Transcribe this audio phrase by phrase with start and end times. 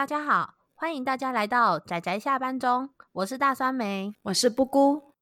[0.00, 5.12] 大家好，欢迎大家来到仔仔下班中，我是大酸梅，我是布姑。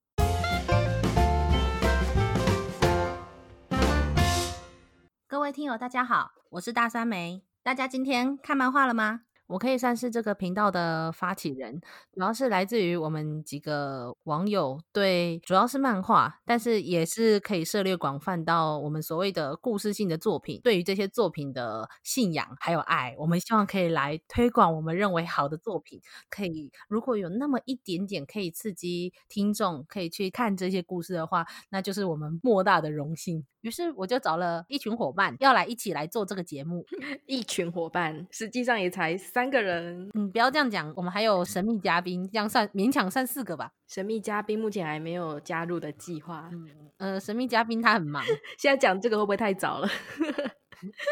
[5.26, 7.42] 各位听友，大家好，我是大酸梅。
[7.64, 9.22] 大家今天看漫画了吗？
[9.48, 11.80] 我可以算是这个频道的发起人，
[12.12, 33.46] 主要是来自于我们几个网友对，主要是漫画，但是也是可以涉猎广泛到我们所谓的故事性的作品，对于这些作品的信仰还有爱，我们希望可以来推广我们认为好的作品，可以如果有那么一点点可以刺激听众可以去看这些故事的话，那就是我们莫大的荣幸。
[33.62, 36.84] 于是我就找了一群伙伴要来一起来做这个节目，
[37.26, 40.08] 一群伙伴实际上也才三个人。
[40.14, 43.72] 嗯，不要这样讲，我们还有神秘嘉宾，这样算勉强算四个吧。
[43.88, 46.48] 神秘嘉宾目前还没有加入的计划。
[46.52, 46.68] 嗯，
[46.98, 48.22] 呃，神秘嘉宾他很忙，
[48.58, 49.88] 现在讲这个会不会太早了？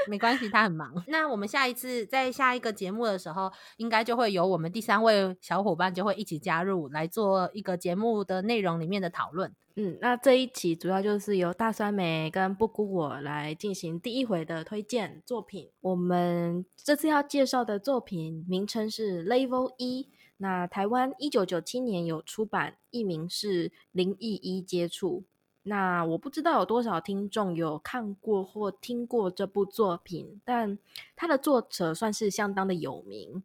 [0.08, 0.92] 没关系，他很忙。
[1.08, 9.54] 那我们下一次在下一个节目的时候，应该就会有我们第三位小伙伴就会一起加入来做一个节目的内容里面的讨论。
[9.78, 15.70] 嗯，那这一期主要就是由大酸梅跟布谷我来进行第一回的推荐作品。
[15.80, 25.24] 我们这次要介绍的作品名称是 Level 一，那台湾一九九七年有出版，译名是《灵异一接触》。
[25.68, 30.78] 那我不知道有多少听众有看过或听过这部作品，但
[31.16, 33.42] 它的作者算是相当的有名，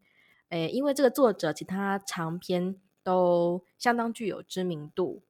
[0.49, 5.23] 诶，因为这个作者其他长篇都相当具有知名度。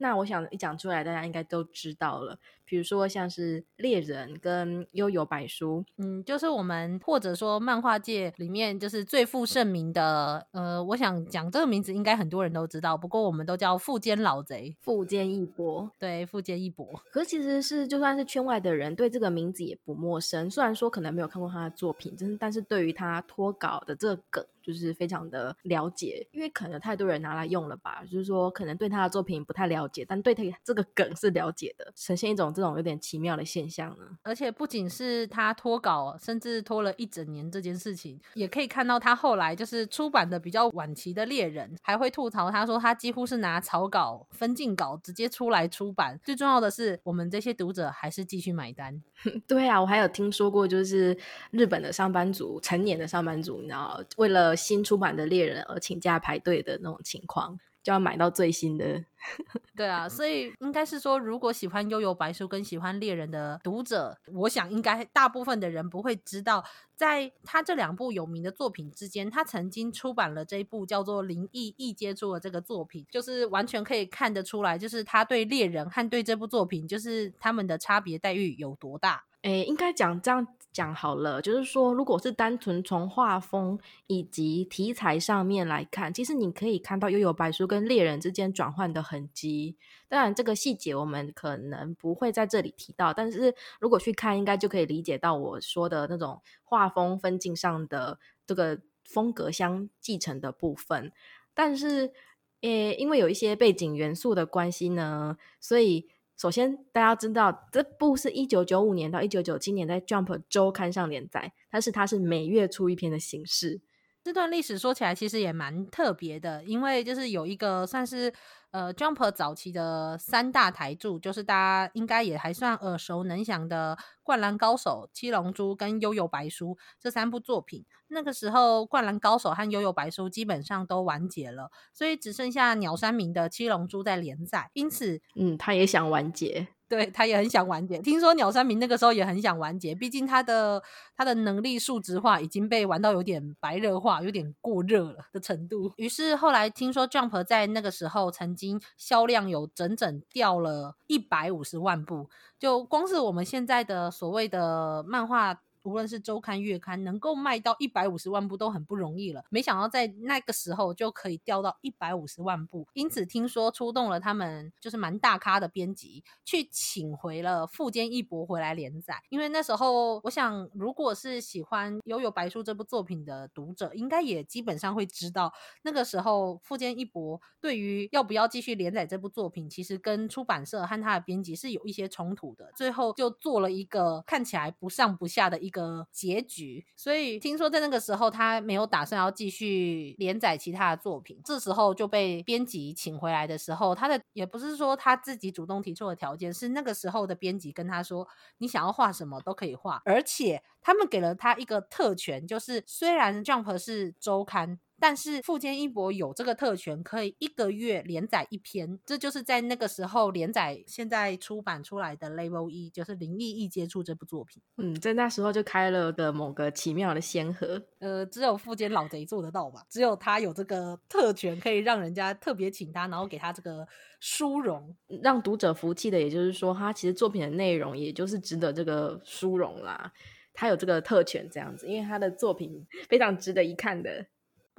[0.00, 2.38] 那我想一讲出来，大家应该都知道了。
[2.64, 16.86] 比如说像是猎人跟悠游白书，嗯，就是我们或者说漫画界里面就是最负盛名的，呃，我想讲这个名字应该很多人都知道，不过我们都叫富坚老贼，富坚义博，对，富坚义博。
[17.10, 32.50] 可是其实是就算是圈外的人对这个名字也不陌生，虽然说可能没有看过他的作品，真但是对于他脱稿的这个梗就是非常的了解，因为可能太多人拿来用了吧，就是说可能对他的作品不太了解，但对他这个梗是了解的，呈现一种。
[32.52, 46.18] 这种有点奇妙的现象呢，而且不仅是他脱稿，甚至拖了一整年这件事情，也可以看到他后来就是出版的比较晚期的猎人，还会吐槽他说他几乎是拿草稿、分镜稿直接出来出版。
[46.24, 49.00] 最重要的是，我们这些读者还是继续买单。
[49.46, 51.16] 对啊，我还有听说过，就是
[51.50, 57.58] 日本的上班族，成年的上班族，你知道，为了新出版的猎人而请假排队的那种情况。
[57.82, 59.02] 就要买到最新的，
[59.74, 66.62] 对啊，所以应该是说，如果喜欢悠游白书跟喜欢猎人的读者，我想应该大部分的人不会知道，
[66.94, 79.24] 在他这两部有名的作品之间，他曾经出版了这一部叫做《灵异异接触》的这个作品，就是完全可以看得出来，就是他对猎人和对这部作品，就是他们的差别待遇有多大。
[79.40, 80.46] 诶，应该讲这样。
[80.72, 89.76] 讲好了，就是说，如果是单纯从画风以及题材上面来看，其实你可以看到幽游白书跟猎人之间转换的痕迹。
[90.08, 101.12] 当然，这个细节我们可能不会在这里提到，但是如果去看，应该就可以理解到我说的那种画风分镜上的这个风格相继承的部分。
[101.52, 102.12] 但是，
[102.60, 106.08] 诶，因为有一些背景元素的关系呢，所以。
[106.40, 113.82] 首先，大家知道这部是一九九五年到一九九七年在《Jump》周刊上连载，但是它是每月出一篇的形式。
[114.22, 118.32] 这段历史说起来其实也蛮特别的，因为就是有一个算是。
[118.72, 126.66] 呃，Jump 早期的三大台柱，就是大家应该也还算耳熟能详的《灌篮高手》、《七龙珠》跟《悠悠白书》
[127.00, 127.84] 这三部作品。
[128.06, 134.70] 那个时候，《灌篮高手》和《悠悠白书》基本上都完结了，所以只剩下鸟山明的《七龙珠》在连载。
[134.74, 136.68] 因此，嗯，他也想完结。
[136.90, 140.82] 对，他也很想完结，听说鸟山明那个时候也很想完结，毕竟他的
[141.16, 145.92] 他的能力数值化已经被玩到有点白热化，有点过热了的程度。
[145.96, 152.28] 于是后来听说 Jump 在那个时候曾经销量有整整掉了一百五十万部，
[152.58, 155.62] 就光是我们现在的所谓的漫画。
[155.82, 159.42] 无论是周刊、月刊，能够卖到一百五十万部都很不容易了。
[159.48, 169.22] 没想到在那个时候就可以掉到一百五十万部，因此听说出动了他们就是蛮大咖的编辑，去请回了富坚义博回来连载。
[169.30, 175.50] 因为那时候，我想如果是喜欢《悠悠白书》这部作品的读者，应该也基本上会知道，
[175.82, 182.70] 那个时候富坚义博对于要不要继续连载这部作品，其实跟出版社和他的编辑是有一些冲突的。
[182.76, 185.69] 最后就做了一个看起来不上不下的一。
[185.70, 186.84] 一个结局。
[186.96, 191.40] 所以听说在那个时候，他没有打算要继续连载其他的作品。
[191.44, 198.26] 这时候就被编辑请回来的时候，他的也不是说他自己主动提出的条件，是那个时候的编辑跟他说
[198.58, 204.80] ：“你想要画什么都可以画。”而且他们给了他一个特权，就是虽然 Jump 是周刊。
[205.00, 214.62] 但是富坚义博有这个特权，可以一个月连载一篇，这就是在那个时候连载现在出版出来的 Level 一，就是《灵异异接触》这部作品。
[214.76, 217.82] 嗯，在那时候就开了个某个奇妙的先河。
[217.98, 219.84] 呃，只有富坚老贼做得到吧？
[219.88, 223.88] 只有他有这个特权，可以让人家特别请他，然后给他这个
[224.20, 226.20] 殊荣，让读者服气的。
[226.20, 230.12] 也就是说，他其实作品的内容也就是值得这个殊荣啦。
[230.52, 234.26] 他有这个特权这样子，因为他的作品非常值得一看的。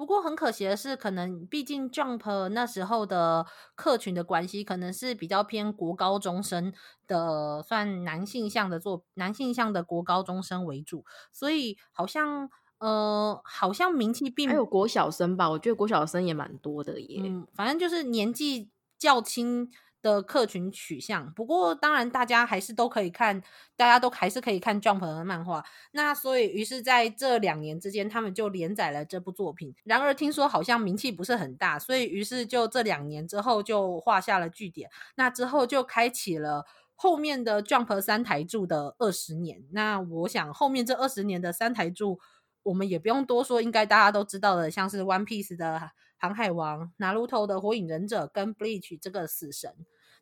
[0.02, 3.46] 不过很可惜的是，可能毕竟 Jump 那时候的
[3.76, 6.74] 客群的关系，可能是比较偏国高中生
[7.06, 12.50] 的，算男性向的作男性向的国高中生为主，所以好像
[12.80, 17.22] 呃，好像名气并还有国小生吧，我觉得国小生也蛮多的耶。
[17.24, 19.70] 嗯，反正就是年纪较轻。
[20.02, 23.42] 的客群取向，不过当然大家还是都可以看，
[23.76, 25.64] 大家都还是可以看 Jump 的漫画。
[25.92, 29.76] 那所以于是在这两年之间，他们就连载了这部作品。
[29.84, 34.90] 然而听说好像名气不是很大，所以于是就这两年之后就画下了句点。
[35.16, 36.66] 那之后就开启了
[36.96, 39.64] 后面的 Jump 三台柱的二十年。
[39.72, 42.20] 那我想后面这二十年的三台柱，
[42.64, 45.92] 我们也不用多说，应该大家都知道的，像是 One Piece 的。
[46.22, 49.74] 航海王、拿鲁头的火影忍者跟 Bleach 这个死神，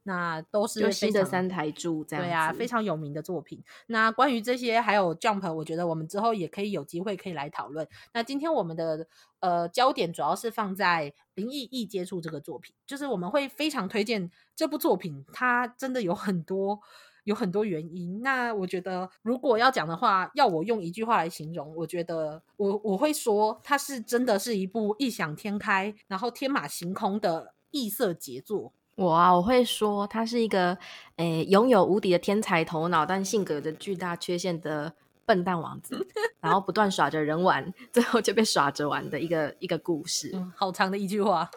[0.03, 3.61] 那都是新的三台柱，这样对啊，非常有名的作品。
[3.87, 7.85] 那关于这些还有 Jump，我觉得我们之后也可以有机会可以来讨论。
[8.13, 9.05] 那今天我们的
[9.41, 16.79] 呃焦点主要是放在灵异异接触这个作品，就是我们会非常推荐这部作品，它真的有很多。
[17.23, 18.21] 有很多原因。
[18.21, 28.73] 那我觉得，如果要讲的话，要我用一句话来形容，我觉得我我会说，它是真的是一部异想天开，然后天马行空的异色杰作。
[28.95, 30.77] 我啊，我会说，他是一个
[31.15, 34.93] 诶拥有无敌的天才头脑，但性格的巨大缺陷的。
[35.29, 36.07] 笨蛋王子，
[36.41, 40.31] 然后不断耍着人玩，最后就被耍着玩的一个一个故事。
[40.33, 41.47] 嗯，好长的一句话，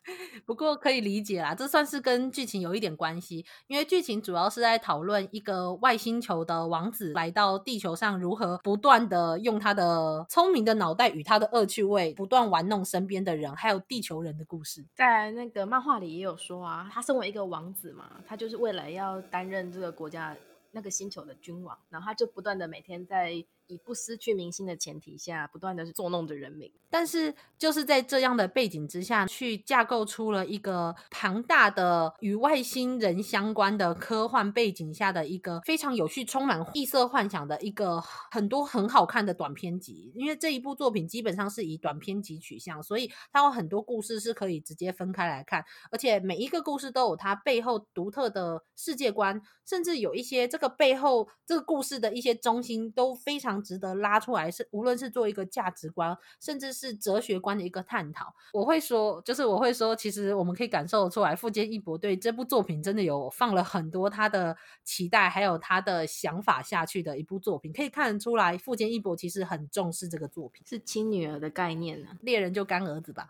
[0.47, 1.55] 不过可以理解啦。
[1.55, 14.85] 这算是跟剧情有一点关系，因为剧情主要是在讨论一个外星球的王子来到地球上，如何不断的用他的聪明的脑袋与他的恶趣味，不断玩弄身边的人，还有地球人的故事。
[14.95, 20.37] 在那个漫画里也有说啊，他身为一个王子嘛，他就是为了要担任这个国家
[20.73, 23.45] 那个星球的君王，然后他就不断的每天在。
[23.67, 38.01] 以不失去民心的前提下，不断的作弄着人民，但是就是在这样的背景之下去架构出了一个庞大的与外星人相关的科幻背景下的一个非常有趣、充满异色幻想的一个
[38.31, 40.13] 很多很好看的短篇集。
[40.15, 53.63] 因为这一部作品基本上是以短篇集取向，所以它有很多故事是可以直接分开来看，而且每一个故事都有它背后独特的世界观，甚至有一些这个背后这个故事的一些中心都非常常。
[53.63, 58.35] 值得拉出来是，无论是做一个价值观，甚至是哲学观的一个探讨。
[58.53, 73.29] 我会说，就是我会说，其实我们可以感受出来，富坚义博对这部作品真的有放了很多他的期待，还有他的想法下去的一部作品，可以看得出来，富坚义博其实很重视这个作品，是亲女儿的概念呢、啊，猎人就干儿子吧，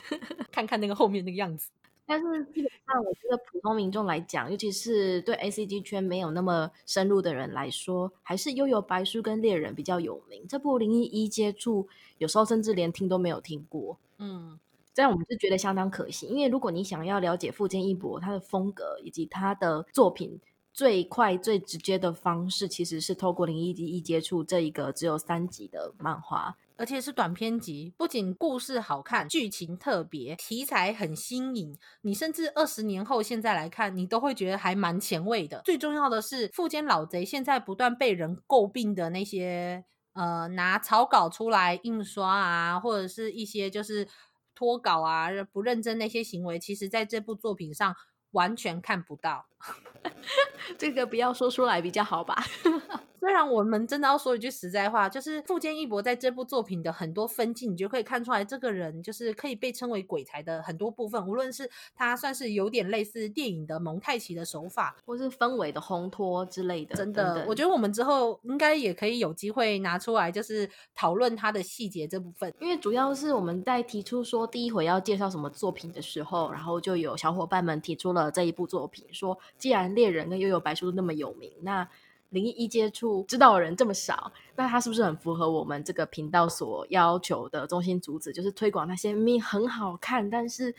[0.50, 1.68] 看看那个后面那个样子。
[2.06, 10.46] 但是基本上，我觉得普通民众来讲，尤其是对 ACG 圈没有那么深入的人来说，还是悠游白书跟猎人比较有名。
[10.46, 13.98] 这部零一一接触，有时候甚至连听都没有听过。
[14.18, 14.58] 嗯，
[14.92, 16.26] 这样我们就觉得相当可惜。
[16.26, 20.38] 因为如果你想要了解富坚义博他的风格以及他的作品，
[20.74, 26.56] 最快最直接的方式，其实是透过零一一接触这一个只有三集的漫画。
[26.76, 35.62] 而且是短篇集，不仅故事好看，剧情特别，题材很新颖，你甚至二十年后现在来看，你都会觉得还蛮前卫的。
[35.64, 44.08] 最重要的是，富坚老贼现在不断被人诟病的那些，呃，拿草稿出来印刷啊，或者是一些就是
[44.54, 47.94] 脱稿啊，不认真那些行为，其实在这部作品上
[48.32, 49.46] 完全看不到。
[50.76, 52.44] 这个不要说出来比较好吧。
[53.24, 61.26] 虽然我们真的要说一句实在话，就是富坚义博在这部作品的很多分镜，你就可以看出来，这个人就是可以被称为鬼才的很多部分。
[61.26, 66.94] 无论是他算是有点类似电影的蒙太奇的手法，或是氛围的烘托之类的。
[66.94, 72.52] 真的，等等我觉得我们之后应该也可以有机会拿出来，就是讨论他的细节这部分。
[72.60, 81.88] 因为主要是我们在提出说第一回要介绍什么作品的时候，然后就有小伙伴们提出了这一部作品，说既然猎人跟悠悠白书那么有名，那
[82.34, 90.74] 灵异一接触知道的人这么少，那他是不是很符合我们这个频道所要求的中心主旨，就是推广那些明明很好看，但是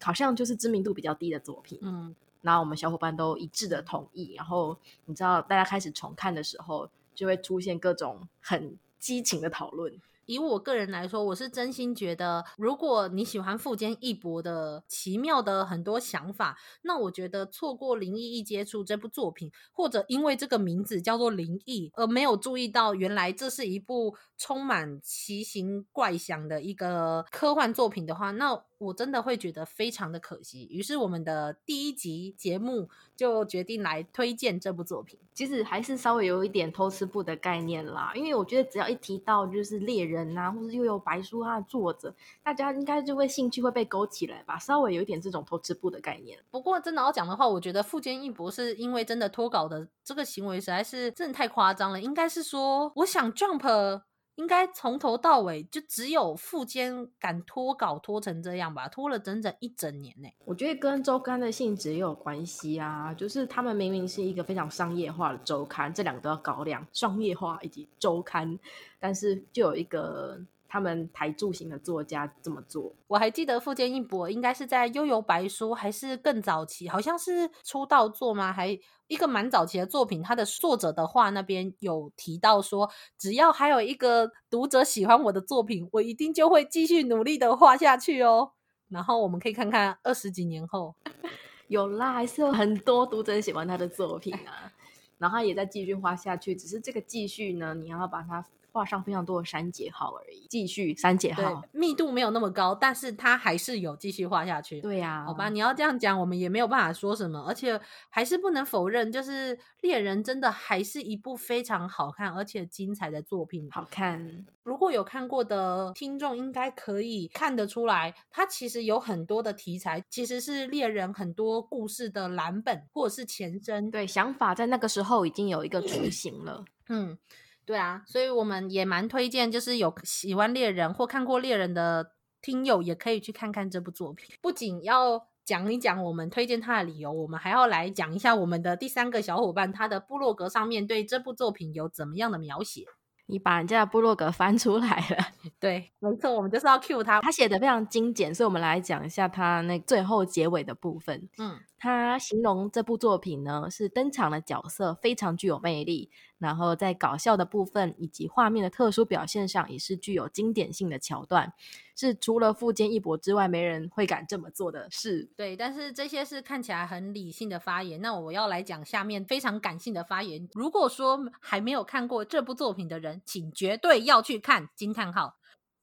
[0.00, 1.78] 好像就是知名度比较低的作品？
[1.82, 9.92] 嗯，然后我们小伙伴都一致的同意，然后你知道，大家开始重看的时候，就会出现各种很激情的讨论。
[10.26, 30.68] 以我个人来说，我是真心觉得，如果你喜欢富坚义博的奇妙的很多想法，那我觉得错过《灵异一接触》这部作品，或者因为这个名字叫做灵异而没有注意到原来这是一部充满奇形怪想的一个科幻作品的话，那我真的会觉得非常的可惜。
[30.70, 35.18] 于是我们的第一集节目就决定来推荐这部作品。
[35.34, 46.38] 其实还是稍微有一点偷吃步的概念啦，因为我觉得只要一提到就是猎人啊，或者又有白书它的作者，大家应该就会兴趣会被勾起来吧，稍微有一点这种偷吃步的概念。
[46.50, 52.00] 不过真的要讲的话，我觉得富坚义博是因为真的脱稿的这个行为实在是真的太夸张了。
[52.00, 54.02] 应该是说，我想 Jump。
[54.36, 60.28] 应该从头到尾就只有富坚敢拖稿拖成这样吧，拖了整整一整年呢。
[60.44, 68.58] 我觉得跟周刊的性质也有关系啊，就是他们明明是一个非常商业化的周刊，这两个都要搞两，商业化以及周刊，
[68.98, 70.40] 但是就有一个。
[70.72, 78.50] 他们台柱型的作家这么做，我还记得富坚义博应该是在《悠游白书》还是更早期，好像是出道作吗？
[78.50, 88.52] 还一个蛮早期的作品，他的作者的话那边有提到说，只要还有一个读者喜欢我的作品，我一定就会继续努力的画下去哦。
[88.88, 90.94] 然后我们可以看看二十几年后，
[91.68, 94.72] 有啦，还是有很多读者喜欢他的作品啊。
[95.20, 98.42] 然后他也在继续画下去，只是这个继续呢，你要把它。
[98.72, 104.80] 画上非常多的删节号而已，继续删节号，密度没有那么高，但是它还是有继续画下去。
[104.80, 113.68] 对呀、啊，好吧，你要这样讲，我们也没有办法说什么，而且还是不能否认，就是猎人真的还是一部非常好看而且精彩的作品。
[113.70, 123.90] 好看，如果有看过的听众，应该可以看得出来，它其实有很多的题材，其实是猎人很多故事的蓝本或者是前身。
[123.90, 126.64] 对，想法在那个时候已经有一个雏形了。
[126.88, 127.18] 嗯。
[127.64, 134.34] 对啊，所以我们也蛮推荐，就是有喜欢猎人或看过猎人的听友，也可以去看看这部作品。
[134.40, 142.84] 不仅要讲一讲我们推荐他的理由，我们还要来讲一下我们的第三个小伙伴，他的部落格上面对这部作品有怎么样的描写。
[143.26, 145.16] 你把人家的部落格翻出来了，
[145.60, 151.28] 对，没错，我们就是要 cue 他，他写的非常精简，所以我们来讲一下他那最后结尾的部分。
[151.38, 151.60] 嗯。
[151.82, 156.08] 他形容这部作品呢，是登场的角色非常具有魅力，
[156.38, 161.52] 然后在搞笑的部分以及画面的特殊表现上，也是具有经典性的桥段，
[161.96, 165.28] 是除了富坚义博之外，没人会敢这么做的事。
[165.36, 170.48] 对，但是这些是看起来很理性的发言，那我要来讲下面非常感性的发言。
[170.54, 174.68] 如果说还没有看过这部作品的人，请绝对要去看！
[174.76, 175.34] 惊叹号。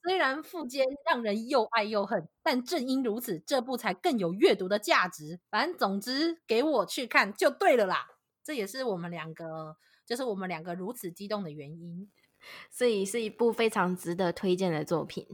[0.02, 5.40] 虽然富坚让人又爱又恨，但正因如此，这部才更有阅读的价值。
[5.50, 8.08] 反正总之，给我去看就对了啦。
[8.44, 12.10] 这也是我们两个，就是我们两个如此激动的原因。
[12.72, 15.28] 所以是一部非常值得推荐的作品。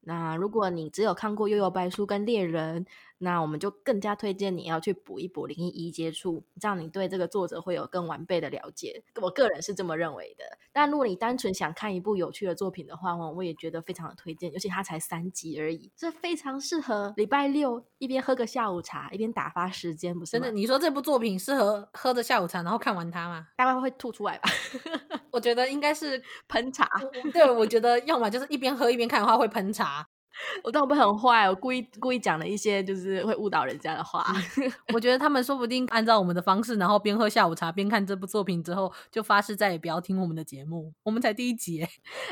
[0.00, 2.84] 那如果你只有看过《幽游白书》跟《猎人》，
[3.18, 9.02] 那我们就更加推荐你要去补一补《零一一接触》，这样你对这个作者会有更完备的了解。
[9.20, 10.44] 我个人是这么认为的。
[10.72, 14.52] 但如果你单纯想看一部有趣的作品的话，我也觉得非常的推荐。
[14.52, 20.32] 尤其它才三集而已，这非常适合礼拜六一边喝个下午茶，一边打发时间，不是？
[20.32, 23.48] 真的，你说这部作品适合喝着下午茶，然后看完它吗？
[23.56, 24.50] 大概会吐出来吧。
[25.32, 26.88] 我觉得应该是 喷茶。
[27.32, 30.06] 对，我觉得要么就是一边喝一边看的话会喷茶。
[30.62, 34.24] 我当我不很坏，我故意故意讲了一些就是会误导人家的话。
[34.92, 40.92] 我觉得他们说不定按照我们的方式，然后边喝下午茶边看这部作品之后，就发誓再也不要听我们的节目。
[41.02, 41.86] 我们才第一集，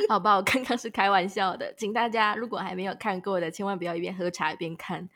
[0.09, 5.09] 好吧，我刚刚是开玩笑的，请大家如果还没有看过的，千万不要一边喝茶一边看，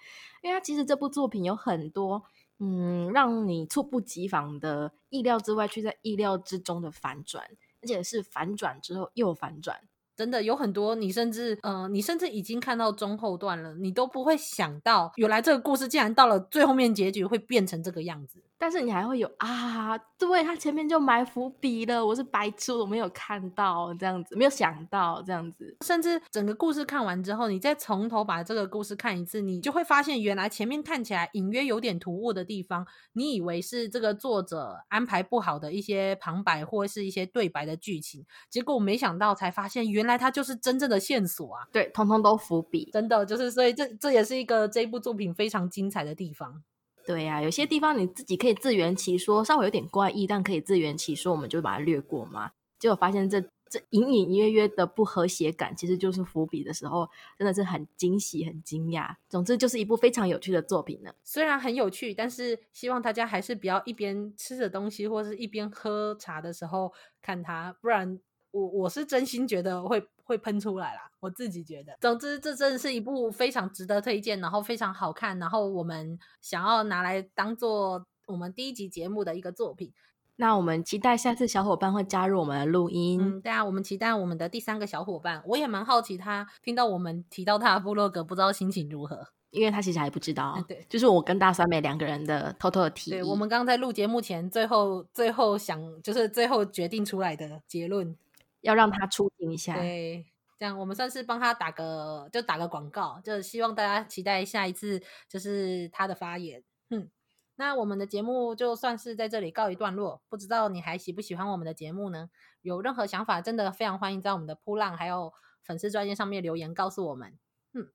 [0.43, 2.23] 因为它其实这部作品有很多
[2.59, 7.45] 嗯让你猝不及防的意料之外却在意料之中的反转，
[7.83, 9.81] 而且是反转之后又反转。
[10.19, 18.43] 真的有很多，你甚至呃，你甚至已经看到中后段了，你都不会想到，原来这个故事竟然到了最后面结局会变成这个样子。
[18.61, 46.63] 但是你还会有啊，对，他前面就埋伏笔了，我是白痴，我没有看到这样子，没有想到这样子，甚至整个故事看完之后，你再从头把这个故事看一次，你就会发现原来前面看起来隐约有点突兀的地方，你以为是这个作者安排不好的一些旁白或是一些对白的剧情，结果我没想到才发现原来它就是真正的线索啊，对，通通都伏笔，真的就是，所以这这也是一个这一部作品非常精彩的地方。
[47.07, 52.51] 对呀、啊，有些地方你自己可以自圆其说，稍微有点怪异，但可以自圆其说，我们就把它略过嘛。
[52.79, 59.15] 结果发现这这隐隐约约的不和谐感，其实就是伏笔的时候，真的是很惊喜、很惊讶。
[59.29, 61.11] 总之，就是一部非常有趣的作品呢。
[61.25, 68.19] 虽然很有趣，但是希望大家还是不要一边吃着东西或是一边喝茶的时候看它，不然
[68.59, 70.03] 我我是真心觉得会。
[70.29, 71.97] 会喷出来啦，我自己觉得。
[72.03, 79.91] 总之，这真的是一部非常值得推荐，然后非常好看，然后我们想要拿来当做我们第一集节目的一个作品。
[80.37, 83.19] 那我们期待下次小伙伴会加入我们的录音。
[83.23, 85.43] 嗯，对啊，我们期待我们的第三个小伙伴。
[85.47, 90.53] 我也蛮好奇他听到我们提到他的部落格，不知道心情如何，因为他其实还不知道。
[90.59, 93.15] 嗯，对，就是我跟大酸梅两个人的偷偷的提议。
[93.15, 98.15] 对，我们刚刚在录节目前，最后最后想就是最后决定出来的结论。
[98.61, 100.27] 要让他出镜一下，对，
[100.59, 106.63] 这样我们算是帮他打个，就打个广告，就希望大家期待下一次就是他的发言。
[106.91, 107.09] 嗯，
[107.57, 112.31] 那我们的节目就算是在这里告一段落，不知道你还喜不喜欢我们的节目呢？
[112.63, 117.39] 有任何想法，真的非常欢迎在我们的扑浪还有粉丝专页上面留言告诉我们。
[117.75, 117.89] 嗯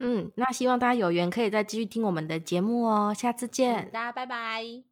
[0.00, 4.91] 嗯，那希望大家有缘可以再继续听我们的节目哦，下次见，大家拜拜。